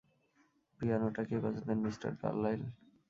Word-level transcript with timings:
পিয়ানোটা 0.79 1.21
কে 1.27 1.35
বাজাতেন, 1.43 1.77
mister 1.85 2.11
Carlyle? 2.21 2.61